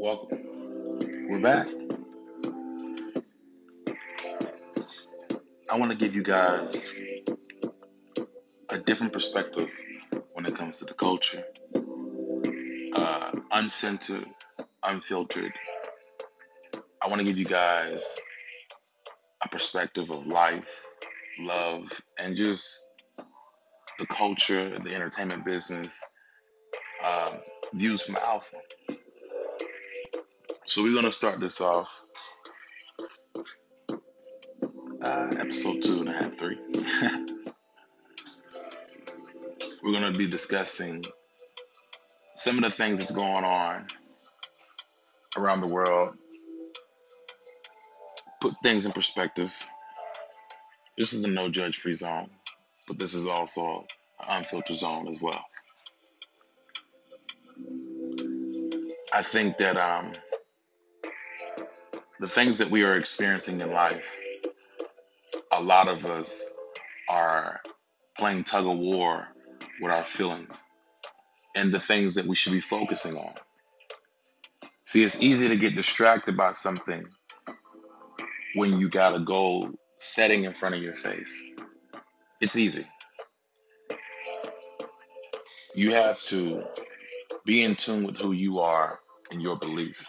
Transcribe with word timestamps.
Welcome. 0.00 0.38
We're 1.28 1.40
back. 1.40 1.66
I 5.68 5.76
want 5.76 5.90
to 5.90 5.98
give 5.98 6.14
you 6.14 6.22
guys 6.22 6.92
a 8.68 8.78
different 8.78 9.12
perspective 9.12 9.68
when 10.34 10.46
it 10.46 10.54
comes 10.54 10.78
to 10.78 10.84
the 10.84 10.94
culture. 10.94 11.42
Uh, 12.94 13.32
uncensored, 13.50 14.28
unfiltered. 14.84 15.52
I 17.02 17.08
want 17.08 17.18
to 17.18 17.24
give 17.24 17.36
you 17.36 17.44
guys 17.44 18.06
a 19.44 19.48
perspective 19.48 20.10
of 20.10 20.28
life, 20.28 20.86
love, 21.40 21.90
and 22.20 22.36
just 22.36 22.86
the 23.98 24.06
culture, 24.06 24.78
the 24.78 24.94
entertainment 24.94 25.44
business, 25.44 26.00
uh, 27.02 27.32
views 27.74 28.02
from 28.02 28.14
Alpha. 28.14 28.58
So 30.68 30.82
we're 30.82 30.94
gonna 30.94 31.10
start 31.10 31.40
this 31.40 31.62
off. 31.62 32.04
Uh, 35.02 35.28
episode 35.38 35.82
two 35.82 36.00
and 36.00 36.10
a 36.10 36.12
half, 36.12 36.34
three. 36.34 36.58
we're 39.82 39.92
gonna 39.92 40.12
be 40.12 40.26
discussing 40.26 41.06
some 42.34 42.58
of 42.58 42.64
the 42.64 42.70
things 42.70 42.98
that's 42.98 43.12
going 43.12 43.44
on 43.44 43.86
around 45.38 45.62
the 45.62 45.66
world. 45.66 46.14
Put 48.42 48.52
things 48.62 48.84
in 48.84 48.92
perspective. 48.92 49.56
This 50.98 51.14
is 51.14 51.24
a 51.24 51.28
no 51.28 51.48
judge 51.48 51.78
free 51.78 51.94
zone, 51.94 52.28
but 52.86 52.98
this 52.98 53.14
is 53.14 53.26
also 53.26 53.86
an 54.20 54.26
unfiltered 54.28 54.76
zone 54.76 55.08
as 55.08 55.18
well. 55.22 55.42
I 59.14 59.22
think 59.22 59.56
that 59.56 59.78
um, 59.78 60.12
the 62.20 62.28
things 62.28 62.58
that 62.58 62.70
we 62.70 62.84
are 62.84 62.96
experiencing 62.96 63.60
in 63.60 63.72
life, 63.72 64.18
a 65.52 65.62
lot 65.62 65.88
of 65.88 66.06
us 66.06 66.42
are 67.08 67.60
playing 68.18 68.44
tug 68.44 68.66
of 68.66 68.78
war 68.78 69.28
with 69.80 69.92
our 69.92 70.04
feelings 70.04 70.62
and 71.56 71.72
the 71.72 71.80
things 71.80 72.14
that 72.14 72.26
we 72.26 72.36
should 72.36 72.52
be 72.52 72.60
focusing 72.60 73.16
on. 73.16 73.34
See, 74.84 75.04
it's 75.04 75.20
easy 75.20 75.48
to 75.48 75.56
get 75.56 75.76
distracted 75.76 76.36
by 76.36 76.54
something 76.54 77.06
when 78.54 78.78
you 78.78 78.88
got 78.88 79.14
a 79.14 79.20
goal 79.20 79.70
setting 79.96 80.44
in 80.44 80.52
front 80.52 80.74
of 80.74 80.82
your 80.82 80.94
face. 80.94 81.32
It's 82.40 82.56
easy. 82.56 82.86
You 85.74 85.92
have 85.94 86.20
to 86.22 86.64
be 87.44 87.64
in 87.64 87.76
tune 87.76 88.04
with 88.04 88.16
who 88.16 88.32
you 88.32 88.60
are 88.60 89.00
and 89.30 89.42
your 89.42 89.56
beliefs. 89.56 90.06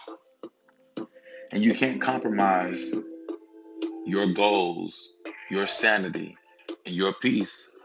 And 1.52 1.62
you 1.64 1.74
can't 1.74 2.00
compromise 2.00 2.94
your 4.06 4.32
goals, 4.32 5.14
your 5.50 5.66
sanity, 5.66 6.36
and 6.86 6.94
your 6.94 7.12
peace 7.14 7.76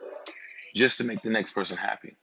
just 0.76 0.98
to 1.00 1.04
make 1.04 1.22
the 1.22 1.32
next 1.32 1.54
person 1.54 1.78
happy. 1.78 2.16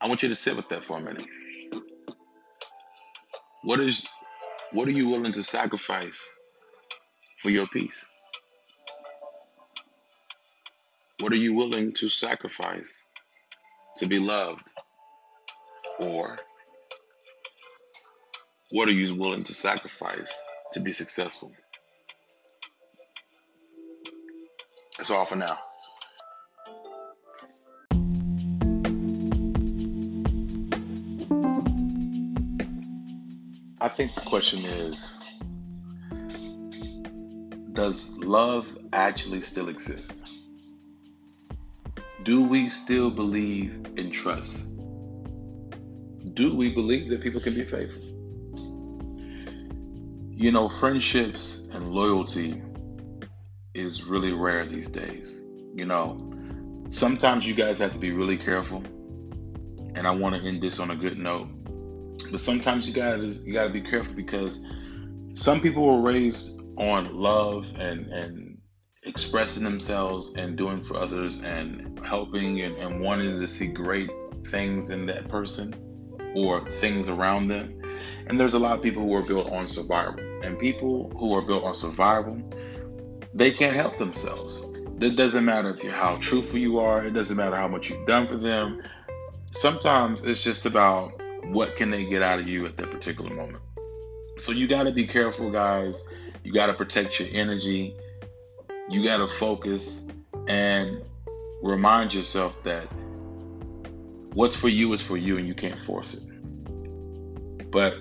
I 0.00 0.08
want 0.08 0.22
you 0.22 0.28
to 0.28 0.36
sit 0.36 0.56
with 0.56 0.68
that 0.68 0.84
for 0.84 0.98
a 0.98 1.00
minute. 1.00 1.26
What 3.62 3.80
is 3.80 4.06
what 4.72 4.86
are 4.88 4.92
you 4.92 5.08
willing 5.08 5.32
to 5.32 5.42
sacrifice 5.42 6.28
for 7.38 7.50
your 7.50 7.66
peace? 7.66 8.06
What 11.20 11.32
are 11.32 11.36
you 11.36 11.54
willing 11.54 11.92
to 11.94 12.08
sacrifice 12.08 13.04
to 13.96 14.06
be 14.06 14.18
loved? 14.18 14.70
Or 15.98 16.38
what 18.70 18.88
are 18.88 18.92
you 18.92 19.14
willing 19.14 19.44
to 19.44 19.54
sacrifice 19.54 20.32
to 20.72 20.80
be 20.80 20.92
successful? 20.92 21.52
That's 24.98 25.10
all 25.10 25.24
for 25.24 25.36
now. 25.36 25.58
I 33.80 33.88
think 33.88 34.14
the 34.14 34.22
question 34.22 34.64
is 34.64 35.18
Does 37.72 38.18
love 38.18 38.76
actually 38.92 39.42
still 39.42 39.68
exist? 39.68 40.28
Do 42.24 42.42
we 42.42 42.68
still 42.70 43.10
believe 43.10 43.86
in 43.96 44.10
trust? 44.10 44.76
Do 46.34 46.56
we 46.56 46.74
believe 46.74 47.08
that 47.10 47.20
people 47.20 47.40
can 47.40 47.54
be 47.54 47.62
faithful? 47.62 48.05
You 50.38 50.52
know, 50.52 50.68
friendships 50.68 51.66
and 51.72 51.92
loyalty 51.92 52.62
is 53.72 54.04
really 54.04 54.34
rare 54.34 54.66
these 54.66 54.86
days. 54.86 55.40
You 55.74 55.86
know, 55.86 56.30
sometimes 56.90 57.48
you 57.48 57.54
guys 57.54 57.78
have 57.78 57.94
to 57.94 57.98
be 57.98 58.12
really 58.12 58.36
careful. 58.36 58.84
And 59.94 60.06
I 60.06 60.10
want 60.14 60.36
to 60.36 60.42
end 60.42 60.60
this 60.60 60.78
on 60.78 60.90
a 60.90 60.94
good 60.94 61.16
note. 61.16 61.48
But 62.30 62.38
sometimes 62.38 62.86
you 62.86 62.92
gotta 62.92 63.28
you 63.28 63.54
gotta 63.54 63.70
be 63.70 63.80
careful 63.80 64.12
because 64.14 64.62
some 65.32 65.62
people 65.62 65.86
were 65.86 66.02
raised 66.02 66.60
on 66.76 67.16
love 67.16 67.72
and 67.78 68.06
and 68.08 68.58
expressing 69.04 69.64
themselves 69.64 70.34
and 70.36 70.54
doing 70.54 70.82
for 70.82 70.98
others 70.98 71.42
and 71.44 71.98
helping 72.04 72.60
and, 72.60 72.76
and 72.76 73.00
wanting 73.00 73.40
to 73.40 73.48
see 73.48 73.68
great 73.68 74.10
things 74.48 74.90
in 74.90 75.06
that 75.06 75.28
person 75.28 75.74
or 76.34 76.70
things 76.72 77.08
around 77.08 77.48
them. 77.48 77.80
And 78.26 78.38
there's 78.38 78.52
a 78.52 78.58
lot 78.58 78.76
of 78.76 78.82
people 78.82 79.02
who 79.02 79.14
are 79.14 79.22
built 79.22 79.50
on 79.50 79.66
survival. 79.66 80.25
And 80.42 80.58
people 80.58 81.10
who 81.18 81.34
are 81.34 81.42
built 81.42 81.64
on 81.64 81.74
survival, 81.74 82.40
they 83.34 83.50
can't 83.50 83.74
help 83.74 83.98
themselves. 83.98 84.64
It 85.00 85.16
doesn't 85.16 85.44
matter 85.44 85.70
if 85.70 85.82
you're 85.82 85.92
how 85.92 86.16
truthful 86.16 86.58
you 86.58 86.78
are, 86.78 87.04
it 87.04 87.12
doesn't 87.12 87.36
matter 87.36 87.56
how 87.56 87.68
much 87.68 87.90
you've 87.90 88.06
done 88.06 88.26
for 88.26 88.36
them. 88.36 88.82
Sometimes 89.52 90.24
it's 90.24 90.42
just 90.42 90.64
about 90.66 91.12
what 91.46 91.76
can 91.76 91.90
they 91.90 92.04
get 92.04 92.22
out 92.22 92.40
of 92.40 92.48
you 92.48 92.66
at 92.66 92.76
that 92.78 92.90
particular 92.90 93.34
moment. 93.34 93.62
So 94.38 94.52
you 94.52 94.66
got 94.66 94.84
to 94.84 94.92
be 94.92 95.06
careful, 95.06 95.50
guys. 95.50 96.06
You 96.44 96.52
got 96.52 96.66
to 96.66 96.74
protect 96.74 97.20
your 97.20 97.28
energy. 97.32 97.94
You 98.88 99.04
got 99.04 99.18
to 99.18 99.26
focus 99.26 100.06
and 100.48 101.02
remind 101.62 102.14
yourself 102.14 102.62
that 102.64 102.86
what's 104.32 104.56
for 104.56 104.68
you 104.68 104.92
is 104.92 105.02
for 105.02 105.16
you 105.16 105.38
and 105.38 105.46
you 105.46 105.54
can't 105.54 105.78
force 105.78 106.14
it. 106.14 107.70
But 107.70 107.96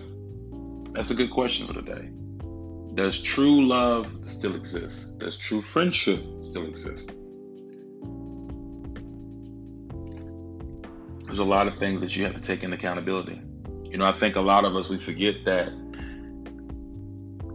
that's 0.94 1.12
a 1.12 1.16
good 1.16 1.32
question 1.32 1.68
for 1.68 1.74
today. 1.74 2.10
Does 2.96 3.22
true 3.22 3.66
love 3.66 4.18
still 4.24 4.56
exist? 4.56 5.20
Does 5.20 5.38
true 5.38 5.62
friendship 5.62 6.24
still 6.42 6.66
exist? 6.66 7.12
There's 11.26 11.40
a 11.40 11.44
lot 11.44 11.68
of 11.68 11.76
things 11.76 12.00
that 12.00 12.16
you 12.16 12.24
have 12.24 12.36
to 12.36 12.42
take 12.42 12.64
in 12.64 12.72
accountability. 12.72 13.42
You 13.84 13.98
know, 13.98 14.06
I 14.06 14.14
think 14.14 14.38
a 14.38 14.42
lot 14.42 14.64
of 14.64 14.78
us 14.78 14.88
we 14.88 14.96
forget 14.98 15.44
that 15.44 15.74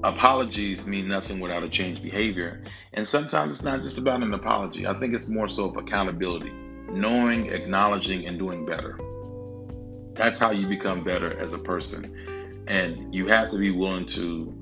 apologies 0.05 0.85
mean 0.85 1.09
nothing 1.09 1.41
without 1.41 1.63
a 1.63 1.71
changed 1.71 2.03
behavior. 2.03 2.63
And 2.93 3.09
sometimes 3.09 3.55
it's 3.55 3.65
not 3.65 3.83
just 3.83 3.97
about 3.97 4.23
an 4.23 4.35
apology. 4.35 4.87
I 4.87 4.93
think 4.93 5.15
it's 5.15 5.29
more 5.29 5.49
so 5.49 5.71
of 5.71 5.77
accountability, 5.79 6.51
knowing, 6.91 7.47
acknowledging, 7.47 8.27
and 8.27 8.39
doing 8.39 8.67
better. 8.67 8.99
That's 10.13 10.39
how 10.39 10.51
you 10.51 10.67
become 10.67 11.03
better 11.03 11.35
as 11.39 11.55
a 11.55 11.59
person. 11.59 12.65
And 12.69 13.15
you 13.15 13.27
have 13.29 13.51
to 13.53 13.59
be 13.59 13.71
willing 13.71 14.05
to 14.07 14.60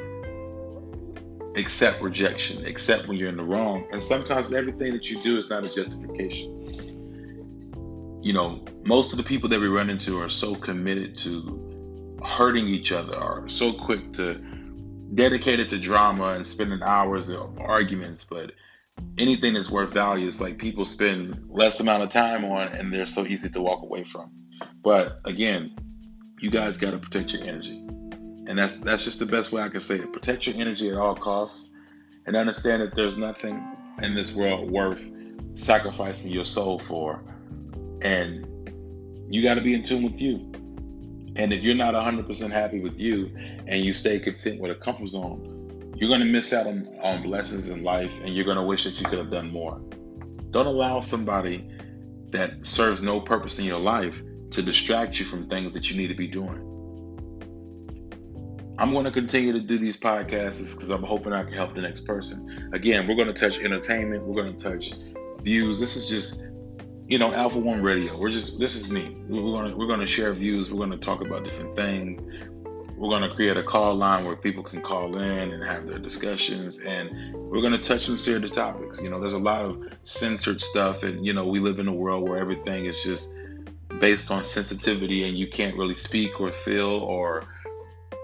accept 1.58 2.00
rejection, 2.00 2.64
accept 2.64 3.08
when 3.08 3.18
you're 3.18 3.28
in 3.28 3.36
the 3.36 3.44
wrong. 3.44 3.86
And 3.92 4.02
sometimes 4.02 4.52
everything 4.52 4.92
that 4.92 5.10
you 5.10 5.20
do 5.22 5.38
is 5.38 5.50
not 5.50 5.64
a 5.64 5.72
justification. 5.72 6.54
You 8.22 8.32
know, 8.32 8.64
most 8.84 9.12
of 9.12 9.18
the 9.18 9.24
people 9.24 9.48
that 9.50 9.60
we 9.60 9.68
run 9.68 9.90
into 9.90 10.20
are 10.20 10.28
so 10.28 10.54
committed 10.54 11.16
to 11.18 12.16
hurting 12.24 12.66
each 12.66 12.92
other, 12.92 13.16
are 13.16 13.48
so 13.48 13.72
quick 13.72 14.12
to 14.14 14.34
dedicated 15.14 15.70
to 15.70 15.78
drama 15.78 16.34
and 16.34 16.46
spending 16.46 16.82
hours 16.82 17.30
of 17.30 17.58
arguments, 17.58 18.24
but 18.24 18.52
anything 19.16 19.54
that's 19.54 19.70
worth 19.70 19.92
value 19.92 20.26
is 20.26 20.40
like 20.40 20.58
people 20.58 20.84
spend 20.84 21.42
less 21.48 21.80
amount 21.80 22.02
of 22.02 22.10
time 22.10 22.44
on 22.44 22.68
and 22.68 22.92
they're 22.92 23.06
so 23.06 23.24
easy 23.24 23.48
to 23.48 23.60
walk 23.60 23.82
away 23.82 24.04
from. 24.04 24.30
But 24.82 25.20
again, 25.24 25.76
you 26.40 26.50
guys 26.50 26.76
got 26.76 26.90
to 26.90 26.98
protect 26.98 27.32
your 27.32 27.42
energy 27.44 27.88
and 28.48 28.58
that's 28.58 28.76
that's 28.76 29.04
just 29.04 29.18
the 29.18 29.26
best 29.26 29.52
way 29.52 29.62
I 29.62 29.68
can 29.68 29.80
say 29.80 29.96
it. 29.96 30.12
Protect 30.12 30.46
your 30.46 30.56
energy 30.56 30.88
at 30.88 30.96
all 30.96 31.14
costs, 31.14 31.70
and 32.26 32.34
understand 32.34 32.82
that 32.82 32.94
there's 32.94 33.16
nothing 33.16 33.62
in 34.02 34.14
this 34.14 34.34
world 34.34 34.70
worth 34.70 35.10
sacrificing 35.54 36.32
your 36.32 36.46
soul 36.46 36.78
for. 36.78 37.22
And 38.00 38.46
you 39.28 39.42
got 39.42 39.54
to 39.54 39.60
be 39.60 39.74
in 39.74 39.82
tune 39.82 40.04
with 40.04 40.20
you. 40.20 40.52
And 41.36 41.52
if 41.52 41.62
you're 41.62 41.76
not 41.76 41.94
100% 41.94 42.50
happy 42.50 42.80
with 42.80 42.98
you, 42.98 43.30
and 43.66 43.84
you 43.84 43.92
stay 43.92 44.18
content 44.18 44.60
with 44.60 44.70
a 44.70 44.74
comfort 44.74 45.08
zone, 45.08 45.92
you're 45.96 46.08
going 46.08 46.20
to 46.20 46.26
miss 46.26 46.52
out 46.52 46.66
on, 46.66 46.88
on 47.00 47.22
blessings 47.22 47.68
in 47.68 47.84
life, 47.84 48.20
and 48.24 48.34
you're 48.34 48.44
going 48.44 48.56
to 48.56 48.62
wish 48.62 48.84
that 48.84 48.98
you 49.00 49.06
could 49.06 49.18
have 49.18 49.30
done 49.30 49.50
more. 49.50 49.80
Don't 50.50 50.66
allow 50.66 51.00
somebody 51.00 51.68
that 52.30 52.66
serves 52.66 53.02
no 53.02 53.20
purpose 53.20 53.58
in 53.58 53.66
your 53.66 53.78
life 53.78 54.22
to 54.50 54.62
distract 54.62 55.18
you 55.18 55.24
from 55.24 55.48
things 55.48 55.72
that 55.72 55.90
you 55.90 55.96
need 55.96 56.08
to 56.08 56.14
be 56.14 56.26
doing 56.26 56.77
I'm 58.78 58.92
going 58.92 59.06
to 59.06 59.10
continue 59.10 59.52
to 59.54 59.60
do 59.60 59.76
these 59.76 59.96
podcasts 59.96 60.72
because 60.72 60.90
I'm 60.90 61.02
hoping 61.02 61.32
I 61.32 61.42
can 61.42 61.52
help 61.52 61.74
the 61.74 61.82
next 61.82 62.02
person. 62.02 62.70
Again, 62.72 63.08
we're 63.08 63.16
going 63.16 63.26
to 63.26 63.34
touch 63.34 63.58
entertainment. 63.58 64.22
We're 64.22 64.40
going 64.40 64.56
to 64.56 64.70
touch 64.70 64.92
views. 65.42 65.80
This 65.80 65.96
is 65.96 66.08
just, 66.08 66.46
you 67.08 67.18
know, 67.18 67.34
Alpha 67.34 67.58
One 67.58 67.82
Radio. 67.82 68.16
We're 68.16 68.30
just, 68.30 68.60
this 68.60 68.76
is 68.76 68.88
me. 68.88 69.16
We're 69.28 69.40
going 69.40 69.72
to, 69.72 69.76
we're 69.76 69.88
going 69.88 69.98
to 69.98 70.06
share 70.06 70.32
views. 70.32 70.70
We're 70.70 70.78
going 70.78 70.92
to 70.92 70.96
talk 70.96 71.22
about 71.22 71.42
different 71.42 71.74
things. 71.74 72.22
We're 72.96 73.08
going 73.08 73.28
to 73.28 73.34
create 73.34 73.56
a 73.56 73.64
call 73.64 73.96
line 73.96 74.24
where 74.24 74.36
people 74.36 74.62
can 74.62 74.80
call 74.80 75.18
in 75.18 75.52
and 75.52 75.60
have 75.64 75.88
their 75.88 75.98
discussions. 75.98 76.78
And 76.78 77.34
we're 77.34 77.60
going 77.60 77.72
to 77.72 77.82
touch 77.82 78.02
some 78.02 78.16
serious 78.16 78.52
topics. 78.52 79.00
You 79.02 79.10
know, 79.10 79.18
there's 79.18 79.32
a 79.32 79.38
lot 79.38 79.62
of 79.62 79.82
censored 80.04 80.60
stuff. 80.60 81.02
And, 81.02 81.26
you 81.26 81.32
know, 81.32 81.48
we 81.48 81.58
live 81.58 81.80
in 81.80 81.88
a 81.88 81.92
world 81.92 82.28
where 82.28 82.38
everything 82.38 82.84
is 82.84 83.02
just 83.02 83.36
based 83.98 84.30
on 84.30 84.44
sensitivity 84.44 85.28
and 85.28 85.36
you 85.36 85.48
can't 85.48 85.76
really 85.76 85.96
speak 85.96 86.40
or 86.40 86.52
feel 86.52 86.90
or, 86.90 87.42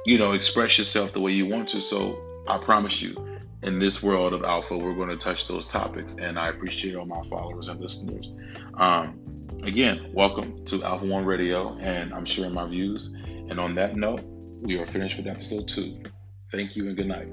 you 0.04 0.18
know, 0.18 0.32
express 0.32 0.78
yourself 0.78 1.12
the 1.12 1.20
way 1.20 1.32
you 1.32 1.46
want 1.46 1.68
to. 1.70 1.80
So 1.80 2.18
I 2.46 2.58
promise 2.58 3.00
you, 3.00 3.16
in 3.62 3.78
this 3.78 4.02
world 4.02 4.34
of 4.34 4.44
alpha, 4.44 4.76
we're 4.76 4.94
going 4.94 5.08
to 5.08 5.16
touch 5.16 5.48
those 5.48 5.66
topics. 5.66 6.16
And 6.16 6.38
I 6.38 6.48
appreciate 6.48 6.94
all 6.94 7.06
my 7.06 7.22
followers 7.22 7.68
and 7.68 7.80
listeners. 7.80 8.34
Um, 8.74 9.18
again, 9.62 10.10
welcome 10.12 10.62
to 10.66 10.82
Alpha 10.84 11.06
One 11.06 11.24
Radio, 11.24 11.76
and 11.78 12.12
I'm 12.12 12.26
sharing 12.26 12.52
my 12.52 12.66
views. 12.68 13.14
And 13.48 13.58
on 13.58 13.74
that 13.76 13.96
note, 13.96 14.20
we 14.60 14.78
are 14.78 14.86
finished 14.86 15.16
with 15.16 15.26
episode 15.26 15.68
two. 15.68 16.02
Thank 16.52 16.76
you 16.76 16.86
and 16.88 16.96
good 16.96 17.08
night. 17.08 17.28